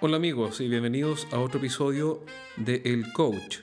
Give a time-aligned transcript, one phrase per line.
[0.00, 2.22] Hola amigos y bienvenidos a otro episodio
[2.56, 3.58] de El Coach,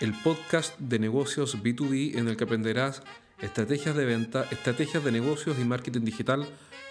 [0.00, 3.04] el podcast de negocios B2B en el que aprenderás
[3.40, 6.44] estrategias de venta, estrategias de negocios y marketing digital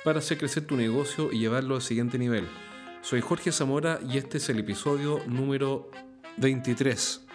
[0.06, 2.48] para hacer crecer tu negocio y llevarlo al siguiente nivel.
[3.02, 5.92] Soy Jorge Zamora y este es el episodio número
[6.38, 7.26] 23.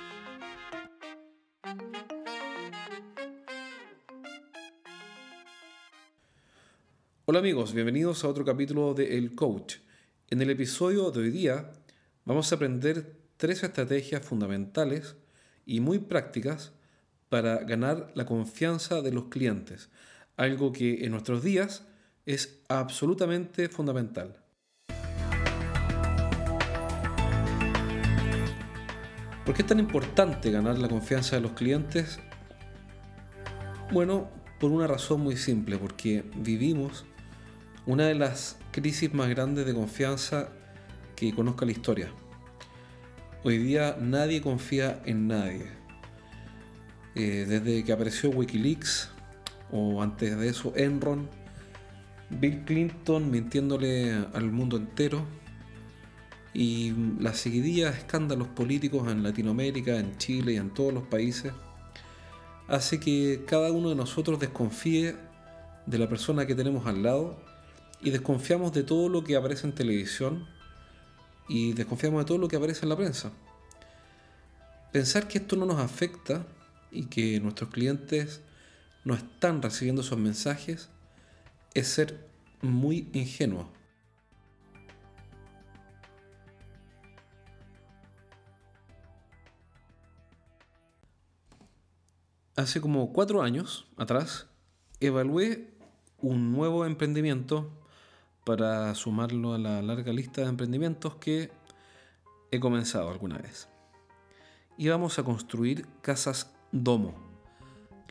[7.27, 9.77] Hola amigos, bienvenidos a otro capítulo de El Coach.
[10.33, 11.73] En el episodio de hoy día
[12.25, 15.17] vamos a aprender tres estrategias fundamentales
[15.67, 16.71] y muy prácticas
[17.29, 19.89] para ganar la confianza de los clientes,
[20.37, 21.83] algo que en nuestros días
[22.27, 24.41] es absolutamente fundamental.
[29.45, 32.21] ¿Por qué es tan importante ganar la confianza de los clientes?
[33.91, 37.05] Bueno, por una razón muy simple, porque vivimos
[37.87, 40.49] una de las crisis más grandes de confianza
[41.17, 42.11] que conozca la historia.
[43.43, 45.67] Hoy día nadie confía en nadie.
[47.15, 49.11] Eh, desde que apareció Wikileaks,
[49.73, 51.29] o antes de eso Enron,
[52.29, 55.25] Bill Clinton mintiéndole al mundo entero,
[56.53, 61.53] y la seguidilla escándalos políticos en Latinoamérica, en Chile y en todos los países,
[62.69, 65.17] hace que cada uno de nosotros desconfíe
[65.87, 67.50] de la persona que tenemos al lado
[68.03, 70.47] y desconfiamos de todo lo que aparece en televisión
[71.49, 73.33] y desconfiamos de todo lo que aparece en la prensa.
[74.93, 76.47] Pensar que esto no nos afecta
[76.91, 78.41] y que nuestros clientes
[79.05, 80.89] no están recibiendo esos mensajes
[81.75, 82.29] es ser
[82.63, 83.71] muy ingenuo.
[92.57, 94.47] Hace como cuatro años atrás
[95.01, 95.71] evalué
[96.19, 97.80] un nuevo emprendimiento
[98.45, 101.51] para sumarlo a la larga lista de emprendimientos que
[102.51, 103.69] he comenzado alguna vez.
[104.77, 107.15] Y vamos a construir casas domo.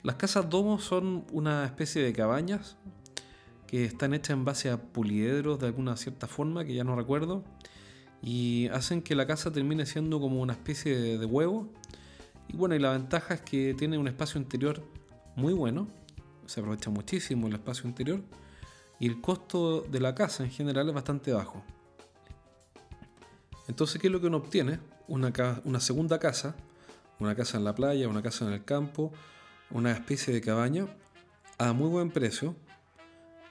[0.04, 2.78] Las casas domo son una especie de cabañas
[3.68, 7.44] que están hechas en base a poliedros de alguna cierta forma, que ya no recuerdo,
[8.22, 11.70] y hacen que la casa termine siendo como una especie de, de huevo.
[12.48, 14.84] Y bueno, y la ventaja es que tiene un espacio interior
[15.36, 15.88] muy bueno,
[16.46, 18.22] se aprovecha muchísimo el espacio interior
[19.00, 21.64] y el costo de la casa en general es bastante bajo.
[23.68, 24.80] Entonces, ¿qué es lo que uno obtiene?
[25.08, 25.32] Una,
[25.64, 26.56] una segunda casa,
[27.20, 29.12] una casa en la playa, una casa en el campo,
[29.72, 30.88] una especie de cabaña
[31.58, 32.56] a muy buen precio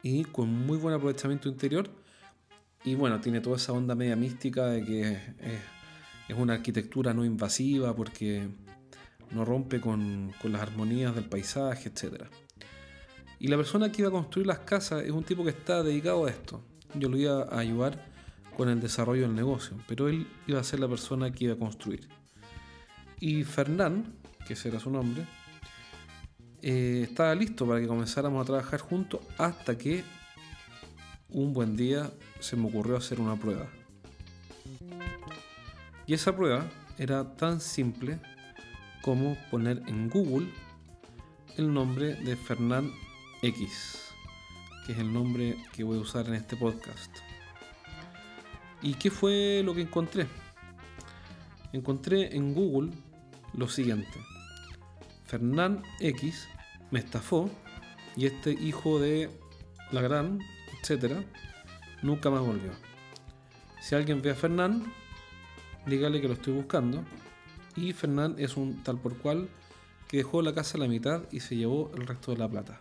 [0.02, 1.88] y con muy buen aprovechamiento interior.
[2.84, 5.12] Y bueno, tiene toda esa onda media mística de que
[6.28, 8.48] es, una arquitectura no invasiva porque
[9.30, 12.28] no rompe con, con las armonías del paisaje, etcétera.
[13.40, 16.26] Y la persona que iba a construir las casas es un tipo que está dedicado
[16.26, 16.60] a esto.
[16.94, 18.06] Yo lo iba a ayudar
[18.56, 21.58] con el desarrollo del negocio, pero él iba a ser la persona que iba a
[21.58, 22.08] construir.
[23.20, 24.14] Y Fernán,
[24.46, 25.24] que ese era su nombre,
[26.62, 30.02] eh, estaba listo para que comenzáramos a trabajar juntos hasta que
[31.28, 32.10] un buen día
[32.40, 33.68] se me ocurrió hacer una prueba.
[36.06, 38.18] Y esa prueba era tan simple
[39.02, 40.48] como poner en Google
[41.56, 42.90] el nombre de Fernán
[43.42, 44.12] X,
[44.84, 47.16] que es el nombre que voy a usar en este podcast.
[48.82, 50.26] ¿Y qué fue lo que encontré?
[51.72, 52.92] Encontré en Google
[53.54, 54.18] lo siguiente.
[55.26, 56.48] Fernán X
[56.90, 57.50] me estafó
[58.16, 59.30] y este hijo de
[59.92, 60.40] la gran,
[60.80, 61.24] etcétera,
[62.02, 62.72] nunca más volvió.
[63.80, 64.92] Si alguien ve a Fernán,
[65.86, 67.04] dígale que lo estoy buscando.
[67.76, 69.48] Y Fernán es un tal por cual
[70.08, 72.80] que dejó la casa a la mitad y se llevó el resto de la plata.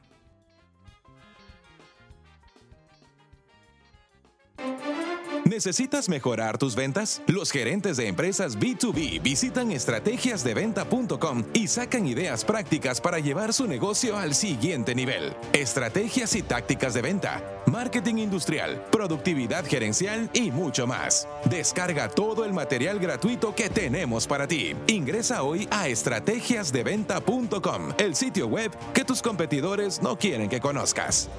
[5.58, 7.24] ¿Necesitas mejorar tus ventas?
[7.26, 14.20] Los gerentes de empresas B2B visitan estrategiasdeventa.com y sacan ideas prácticas para llevar su negocio
[14.20, 15.34] al siguiente nivel.
[15.54, 21.28] Estrategias y tácticas de venta, marketing industrial, productividad gerencial y mucho más.
[21.50, 24.76] Descarga todo el material gratuito que tenemos para ti.
[24.86, 31.32] Ingresa hoy a estrategiasdeventa.com, el sitio web que tus competidores no quieren que conozcas.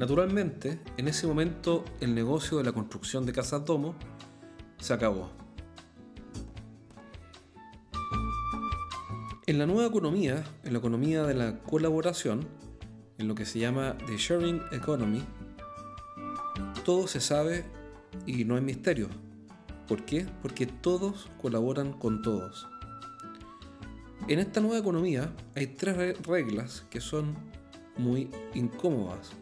[0.00, 3.94] Naturalmente, en ese momento el negocio de la construcción de casas domo
[4.78, 5.30] se acabó.
[9.46, 12.48] En la nueva economía, en la economía de la colaboración,
[13.18, 15.22] en lo que se llama The Sharing Economy,
[16.86, 17.66] todo se sabe
[18.24, 19.06] y no hay misterio.
[19.86, 20.26] ¿Por qué?
[20.40, 22.66] Porque todos colaboran con todos.
[24.28, 27.34] En esta nueva economía hay tres reglas que son
[27.98, 29.32] muy incómodas.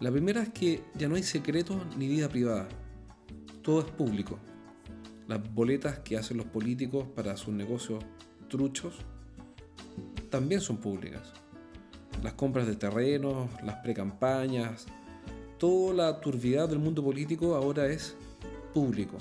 [0.00, 2.66] La primera es que ya no hay secretos ni vida privada.
[3.60, 4.38] Todo es público.
[5.28, 8.02] Las boletas que hacen los políticos para sus negocios
[8.48, 8.94] truchos
[10.30, 11.34] también son públicas.
[12.22, 14.86] Las compras de terrenos, las precampañas,
[15.58, 18.16] toda la turbidez del mundo político ahora es
[18.72, 19.18] público.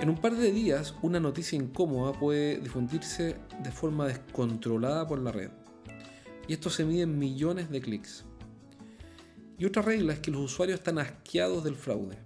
[0.00, 5.32] En un par de días, una noticia incómoda puede difundirse de forma descontrolada por la
[5.32, 5.50] red.
[6.46, 8.24] Y esto se mide en millones de clics.
[9.62, 12.18] Y otra regla es que los usuarios están asqueados del fraude.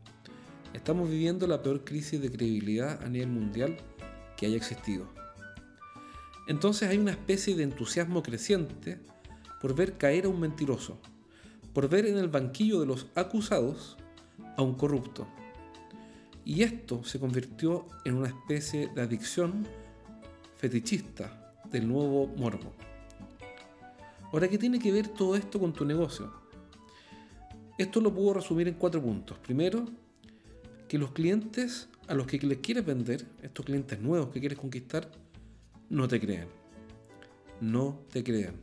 [0.73, 3.77] Estamos viviendo la peor crisis de credibilidad a nivel mundial
[4.39, 5.07] que haya existido.
[6.49, 8.99] Entonces hay una especie de entusiasmo creciente
[9.61, 10.99] por ver caer a un mentiroso,
[11.75, 13.99] por ver en el banquillo de los acusados
[14.57, 15.29] a un corrupto.
[16.43, 19.69] Y esto se convirtió en una especie de adicción
[20.57, 22.73] fetichista del nuevo morbo.
[24.33, 26.46] Ahora, ¿qué tiene que ver todo esto con tu negocio?
[27.79, 29.39] Esto lo puedo resumir en cuatro puntos.
[29.39, 29.85] Primero,
[30.89, 35.11] que los clientes a los que les quieres vender, estos clientes nuevos que quieres conquistar,
[35.91, 36.49] no te crean.
[37.61, 38.55] No te crean.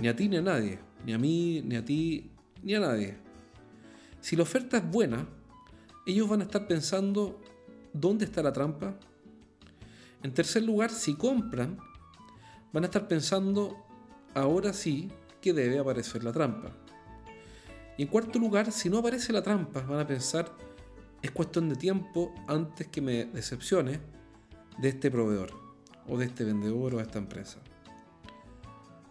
[0.00, 0.78] Ni a ti ni a nadie.
[1.04, 2.30] Ni a mí, ni a ti,
[2.62, 3.16] ni a nadie.
[4.20, 5.26] Si la oferta es buena,
[6.06, 7.40] ellos van a estar pensando
[7.92, 8.96] dónde está la trampa.
[10.22, 11.78] En tercer lugar, si compran,
[12.72, 13.76] van a estar pensando
[14.34, 15.10] ahora sí
[15.40, 16.70] que debe aparecer la trampa.
[18.00, 20.56] Y en cuarto lugar, si no aparece la trampa, van a pensar
[21.20, 24.00] es cuestión de tiempo antes que me decepcione
[24.80, 25.52] de este proveedor
[26.08, 27.60] o de este vendedor o de esta empresa.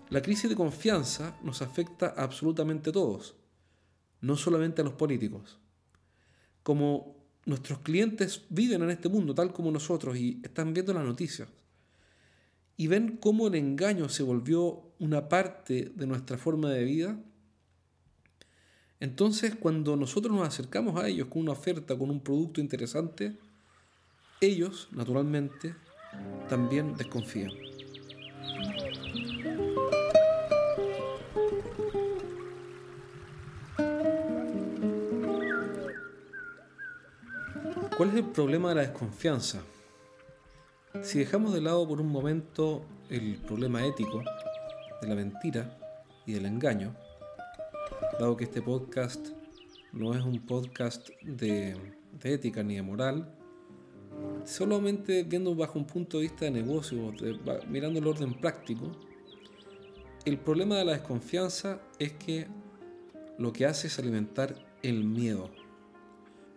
[0.09, 3.35] La crisis de confianza nos afecta a absolutamente todos,
[4.21, 5.59] no solamente a los políticos.
[6.63, 7.15] Como
[7.45, 11.47] nuestros clientes viven en este mundo tal como nosotros y están viendo las noticias
[12.75, 17.19] y ven cómo el engaño se volvió una parte de nuestra forma de vida,
[18.99, 23.35] entonces cuando nosotros nos acercamos a ellos con una oferta, con un producto interesante,
[24.41, 25.75] ellos, naturalmente,
[26.47, 27.51] también desconfían.
[37.97, 39.59] ¿Cuál es el problema de la desconfianza?
[41.01, 44.23] Si dejamos de lado por un momento el problema ético
[45.01, 45.77] de la mentira
[46.25, 46.95] y del engaño,
[48.19, 49.29] dado que este podcast
[49.93, 51.77] no es un podcast de,
[52.21, 53.33] ética ni de moral,
[54.43, 57.13] solamente viendo bajo un punto de vista de negocio,
[57.69, 58.91] mirando el orden práctico,
[60.25, 62.47] el problema de la desconfianza es que
[63.37, 65.49] lo que hace es alimentar el miedo.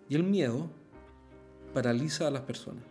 [0.08, 0.68] Y el miedo
[1.72, 2.84] paraliza a las personas.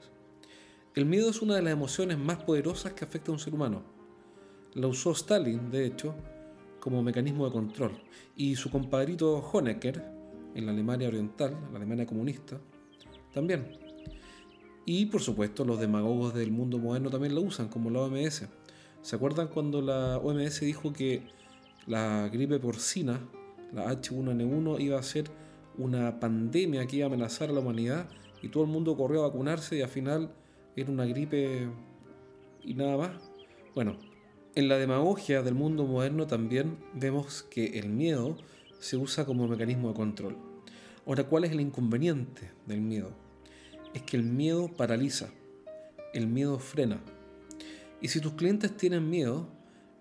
[0.95, 3.83] El miedo es una de las emociones más poderosas que afecta a un ser humano.
[4.75, 6.15] La usó Stalin, de hecho,
[6.81, 7.91] como mecanismo de control.
[8.35, 10.03] Y su compadrito Honecker,
[10.53, 12.59] en la Alemania Oriental, la Alemania comunista,
[13.33, 13.79] también.
[14.85, 18.47] Y por supuesto los demagogos del mundo moderno también la usan, como la OMS.
[19.01, 21.23] ¿Se acuerdan cuando la OMS dijo que
[21.87, 23.21] la gripe porcina,
[23.71, 25.25] la H1N1, iba a ser
[25.77, 28.09] una pandemia que iba a amenazar a la humanidad
[28.41, 30.33] y todo el mundo corrió a vacunarse y al final
[30.75, 31.69] era una gripe
[32.63, 33.31] y nada más?
[33.73, 33.97] Bueno,
[34.53, 38.37] en la demagogia del mundo moderno también vemos que el miedo
[38.79, 40.37] se usa como mecanismo de control.
[41.05, 43.11] Ahora, ¿cuál es el inconveniente del miedo?
[43.93, 45.29] Es que el miedo paraliza,
[46.13, 47.01] el miedo frena.
[48.01, 49.47] Y si tus clientes tienen miedo,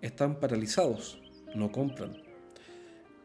[0.01, 1.21] están paralizados,
[1.55, 2.17] no compran.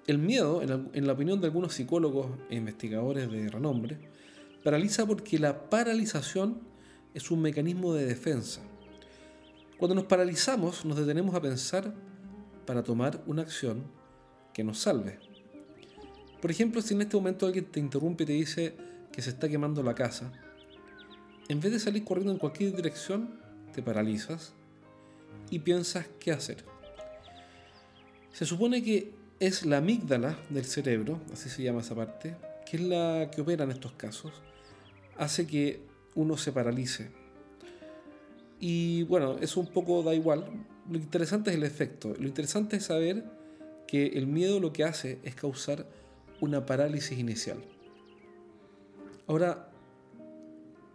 [0.06, 3.98] El miedo, en la opinión de algunos psicólogos e investigadores de renombre,
[4.64, 6.60] paraliza porque la paralización
[7.16, 8.62] es un mecanismo de defensa
[9.78, 11.94] cuando nos paralizamos, nos detenemos a pensar
[12.66, 13.84] para tomar una acción
[14.54, 15.20] que nos salve.
[16.42, 18.76] Por ejemplo, si en este momento alguien te interrumpe y te dice
[19.12, 20.32] que se está quemando la casa,
[21.48, 23.40] en vez de salir corriendo en cualquier dirección,
[23.74, 24.54] te paralizas
[25.50, 26.64] y piensas qué hacer.
[28.32, 32.84] Se supone que es la amígdala del cerebro, así se llama esa parte, que es
[32.84, 34.32] la que opera en estos casos,
[35.18, 35.82] hace que
[36.16, 37.25] uno se paralice
[38.60, 40.46] y bueno, eso un poco da igual.
[40.90, 42.14] Lo interesante es el efecto.
[42.20, 43.26] Lo interesante es saber
[43.88, 45.86] que el miedo lo que hace es causar
[46.42, 47.58] una parálisis inicial.
[49.28, 49.70] Ahora,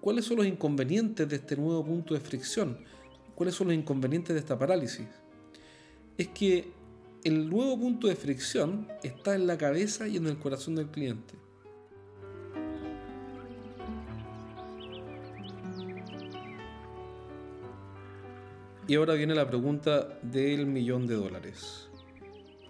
[0.00, 2.78] ¿cuáles son los inconvenientes de este nuevo punto de fricción?
[3.34, 5.06] ¿Cuáles son los inconvenientes de esta parálisis?
[6.16, 6.72] Es que
[7.24, 11.34] el nuevo punto de fricción está en la cabeza y en el corazón del cliente.
[18.90, 21.88] Y ahora viene la pregunta del millón de dólares.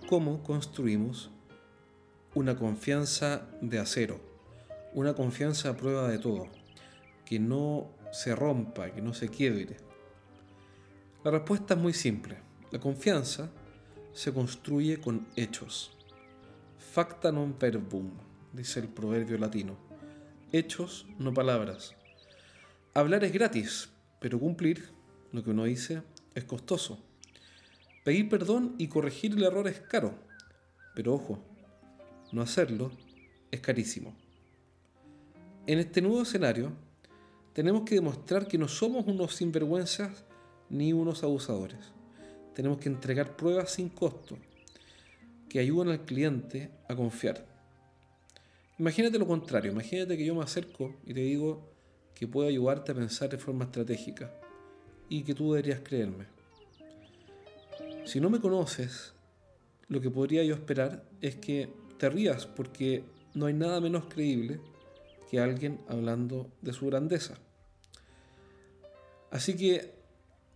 [0.06, 1.30] ¿Cómo construimos
[2.34, 4.20] una confianza de acero?
[4.92, 6.48] Una confianza a prueba de todo,
[7.24, 9.78] que no se rompa, que no se quiebre.
[11.24, 12.36] La respuesta es muy simple.
[12.70, 13.50] La confianza
[14.12, 15.96] se construye con hechos.
[16.76, 18.10] Facta non verbum,
[18.52, 19.78] dice el proverbio latino.
[20.52, 21.96] Hechos, no palabras.
[22.92, 23.88] Hablar es gratis,
[24.20, 25.00] pero cumplir
[25.32, 26.02] lo que uno dice
[26.34, 26.98] es costoso.
[28.04, 30.14] Pedir perdón y corregir el error es caro,
[30.94, 31.38] pero ojo,
[32.32, 32.90] no hacerlo
[33.50, 34.14] es carísimo.
[35.66, 36.72] En este nuevo escenario,
[37.52, 40.24] tenemos que demostrar que no somos unos sinvergüenzas
[40.68, 41.78] ni unos abusadores.
[42.54, 44.38] Tenemos que entregar pruebas sin costo
[45.48, 47.44] que ayuden al cliente a confiar.
[48.78, 51.68] Imagínate lo contrario, imagínate que yo me acerco y te digo
[52.14, 54.39] que puedo ayudarte a pensar de forma estratégica
[55.10, 56.24] y que tú deberías creerme.
[58.06, 59.12] Si no me conoces,
[59.88, 64.60] lo que podría yo esperar es que te rías porque no hay nada menos creíble
[65.28, 67.38] que alguien hablando de su grandeza.
[69.30, 69.92] Así que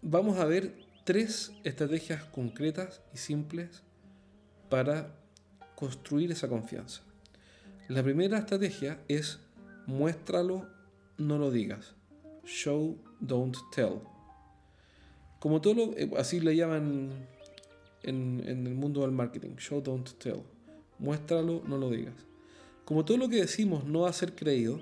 [0.02, 3.82] vamos a ver tres estrategias concretas y simples
[4.70, 5.14] para
[5.74, 7.02] construir esa confianza.
[7.88, 9.40] La primera estrategia es
[9.86, 10.66] muéstralo,
[11.18, 11.94] no lo digas.
[12.44, 14.13] Show, don't tell.
[15.44, 17.10] Como todo lo, eh, así le llaman
[18.02, 20.40] en, en el mundo del marketing, show, don't tell.
[20.98, 22.14] Muéstralo, no lo digas.
[22.86, 24.80] Como todo lo que decimos no va a ser creído,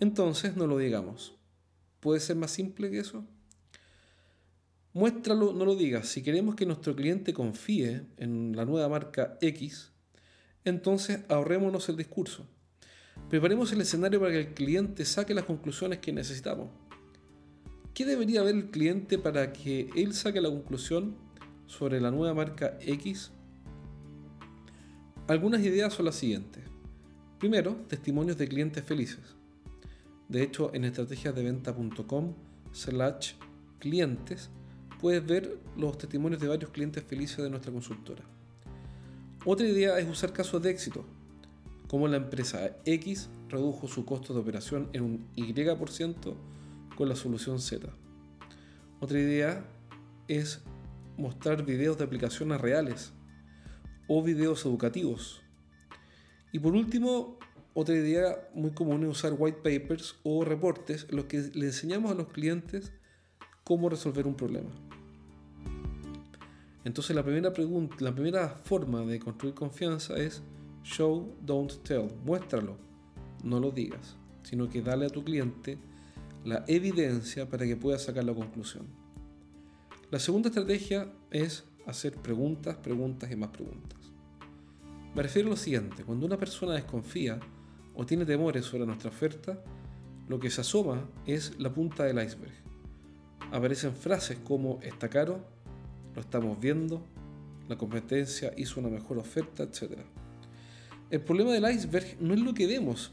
[0.00, 1.34] entonces no lo digamos.
[2.00, 3.26] ¿Puede ser más simple que eso?
[4.94, 6.08] Muéstralo, no lo digas.
[6.08, 9.92] Si queremos que nuestro cliente confíe en la nueva marca X,
[10.64, 12.46] entonces ahorrémonos el discurso.
[13.28, 16.70] Preparemos el escenario para que el cliente saque las conclusiones que necesitamos.
[17.94, 21.14] ¿Qué debería ver el cliente para que él saque la conclusión
[21.66, 23.30] sobre la nueva marca X?
[25.28, 26.64] Algunas ideas son las siguientes.
[27.38, 29.36] Primero, testimonios de clientes felices.
[30.28, 32.34] De hecho, en estrategiasdeventa.com
[32.72, 33.34] slash
[33.78, 34.50] clientes
[35.00, 38.24] puedes ver los testimonios de varios clientes felices de nuestra consultora.
[39.44, 41.04] Otra idea es usar casos de éxito,
[41.86, 46.34] como la empresa X redujo su costo de operación en un Y%
[46.96, 47.88] con la solución Z.
[49.00, 49.64] Otra idea
[50.28, 50.62] es
[51.16, 53.12] mostrar videos de aplicaciones reales
[54.08, 55.42] o videos educativos.
[56.52, 57.38] Y por último,
[57.74, 62.12] otra idea muy común es usar white papers o reportes en los que le enseñamos
[62.12, 62.92] a los clientes
[63.64, 64.70] cómo resolver un problema.
[66.84, 70.42] Entonces la primera pregunta, la primera forma de construir confianza es
[70.84, 72.10] show, don't tell.
[72.24, 72.76] Muéstralo,
[73.42, 75.78] no lo digas, sino que dale a tu cliente
[76.44, 78.86] la evidencia para que pueda sacar la conclusión.
[80.10, 83.98] La segunda estrategia es hacer preguntas, preguntas y más preguntas.
[85.14, 87.40] Me refiero a lo siguiente, cuando una persona desconfía
[87.94, 89.62] o tiene temores sobre nuestra oferta,
[90.28, 92.52] lo que se asoma es la punta del iceberg.
[93.52, 95.46] Aparecen frases como está caro,
[96.14, 97.06] lo estamos viendo,
[97.68, 100.00] la competencia hizo una mejor oferta, etc.
[101.10, 103.12] El problema del iceberg no es lo que vemos,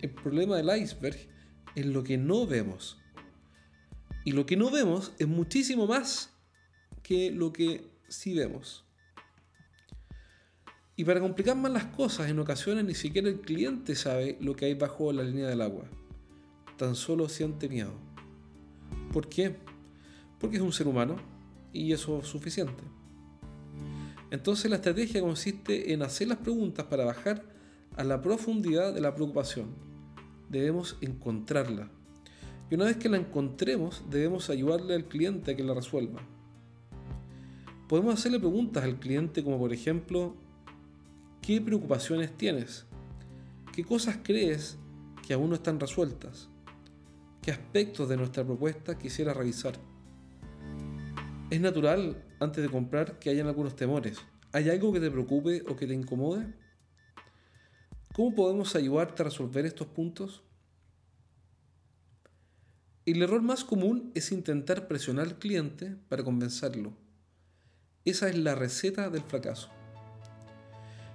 [0.00, 1.18] el problema del iceberg
[1.74, 2.98] es lo que no vemos.
[4.24, 6.30] Y lo que no vemos es muchísimo más
[7.02, 8.84] que lo que sí vemos.
[10.96, 14.66] Y para complicar más las cosas, en ocasiones ni siquiera el cliente sabe lo que
[14.66, 15.84] hay bajo la línea del agua.
[16.76, 17.92] Tan solo siente miedo.
[19.12, 19.56] ¿Por qué?
[20.38, 21.16] Porque es un ser humano
[21.72, 22.82] y eso es suficiente.
[24.30, 27.42] Entonces la estrategia consiste en hacer las preguntas para bajar
[27.96, 29.89] a la profundidad de la preocupación.
[30.50, 31.88] Debemos encontrarla.
[32.70, 36.20] Y una vez que la encontremos, debemos ayudarle al cliente a que la resuelva.
[37.88, 40.36] Podemos hacerle preguntas al cliente como por ejemplo,
[41.40, 42.84] ¿qué preocupaciones tienes?
[43.72, 44.76] ¿Qué cosas crees
[45.26, 46.48] que aún no están resueltas?
[47.42, 49.74] ¿Qué aspectos de nuestra propuesta quisiera revisar?
[51.50, 54.18] Es natural, antes de comprar, que hayan algunos temores.
[54.52, 56.46] ¿Hay algo que te preocupe o que te incomode?
[58.20, 60.42] ¿Cómo podemos ayudarte a resolver estos puntos?
[63.06, 66.92] El error más común es intentar presionar al cliente para convencerlo.
[68.04, 69.70] Esa es la receta del fracaso.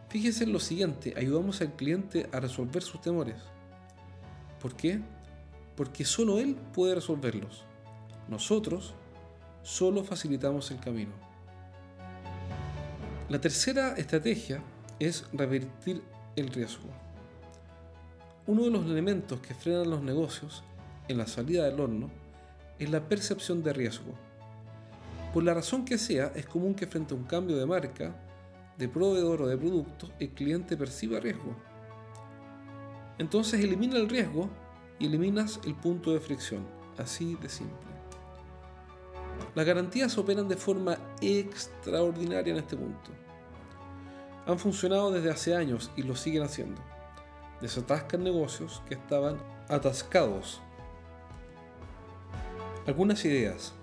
[0.10, 3.40] Fíjese en lo siguiente, ayudamos al cliente a resolver sus temores.
[4.60, 5.00] ¿Por qué?
[5.76, 7.66] Porque solo él puede resolverlos.
[8.30, 8.96] Nosotros
[9.62, 11.14] solo facilitamos el camino.
[13.30, 14.64] La tercera estrategia
[14.98, 16.90] es revertir el riesgo.
[18.48, 20.64] Uno de los elementos que frenan los negocios
[21.08, 22.10] en la salida del horno
[22.78, 24.14] es la percepción de riesgo.
[25.34, 28.16] Por la razón que sea, es común que frente a un cambio de marca,
[28.78, 31.56] de proveedor o de producto, el cliente perciba riesgo.
[33.18, 34.50] Entonces elimina el riesgo
[35.00, 36.66] y eliminas el punto de fricción.
[36.98, 37.96] Así de simple.
[39.54, 43.12] Las garantías operan de forma extraordinaria en este punto.
[44.48, 46.82] Han funcionado desde hace años y lo siguen haciendo.
[47.62, 49.38] Desatascan negocios que estaban
[49.70, 50.62] atascados.
[52.86, 53.74] Algunas ideas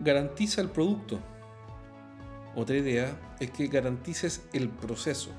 [0.00, 1.18] garantiza el producto.
[2.56, 5.30] Otra idea es que garantices el proceso.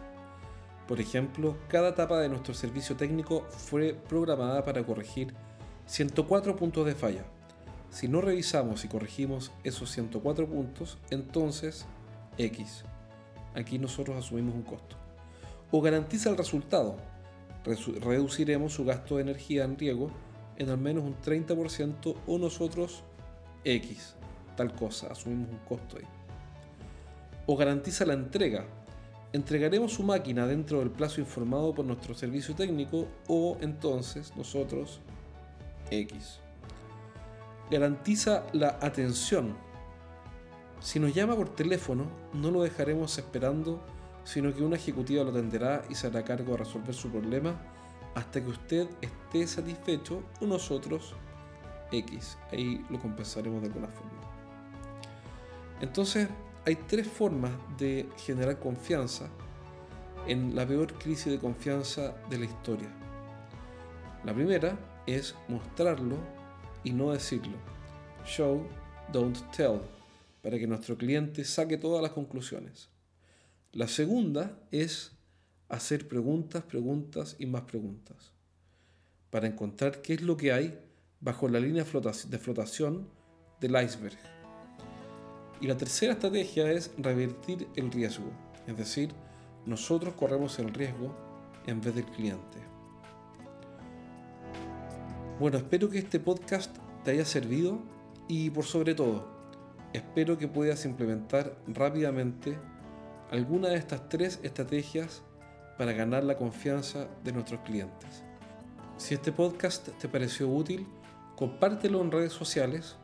[0.87, 5.33] Por ejemplo, cada etapa de nuestro servicio técnico fue programada para corregir
[5.87, 7.25] 104 puntos de falla.
[7.89, 11.85] Si no revisamos y corregimos esos 104 puntos, entonces
[12.37, 12.83] X.
[13.55, 14.95] Aquí nosotros asumimos un costo.
[15.71, 16.97] O garantiza el resultado.
[17.63, 20.11] Reduciremos su gasto de energía en riego
[20.57, 23.03] en al menos un 30% o nosotros
[23.63, 24.15] X
[24.55, 26.05] tal cosa, asumimos un costo ahí.
[27.45, 28.65] O garantiza la entrega.
[29.33, 35.01] Entregaremos su máquina dentro del plazo informado por nuestro servicio técnico o entonces nosotros
[35.91, 36.39] X.
[37.69, 39.55] Garantiza la atención.
[40.79, 43.81] Si nos llama por teléfono, no lo dejaremos esperando,
[44.23, 47.55] sino que una ejecutiva lo atenderá y se hará cargo de resolver su problema
[48.15, 51.15] hasta que usted esté satisfecho o nosotros
[51.91, 52.37] X.
[52.51, 54.11] Ahí lo compensaremos de alguna forma.
[55.81, 56.29] Entonces,
[56.65, 59.27] hay tres formas de generar confianza
[60.27, 62.89] en la peor crisis de confianza de la historia.
[64.23, 66.17] La primera es mostrarlo
[66.83, 67.57] y no decirlo.
[68.25, 68.65] Show,
[69.11, 69.81] don't tell,
[70.45, 72.91] para que nuestro cliente saque todas las conclusiones.
[73.71, 75.13] La segunda es
[75.69, 78.31] hacer preguntas, preguntas y más preguntas,
[79.31, 80.79] para encontrar qué es lo que hay
[81.19, 83.09] bajo la línea de flotación
[83.59, 84.19] del iceberg.
[85.61, 88.31] Y la tercera estrategia es revertir el riesgo,
[88.67, 89.09] es decir,
[89.65, 91.11] nosotros corremos el riesgo
[91.65, 92.59] en vez del cliente.
[95.39, 97.79] Bueno, espero que este podcast te haya servido
[98.27, 99.34] y por sobre todo,
[99.95, 102.57] espero que puedas implementar rápidamente
[103.31, 105.23] alguna de estas tres estrategias
[105.77, 108.23] para ganar la confianza de nuestros clientes.
[108.97, 110.87] Si este podcast te pareció útil,
[111.35, 112.95] compártelo en redes sociales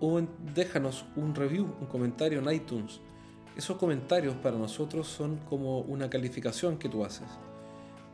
[0.00, 0.20] o
[0.54, 3.00] déjanos un review, un comentario en iTunes.
[3.56, 7.28] Esos comentarios para nosotros son como una calificación que tú haces.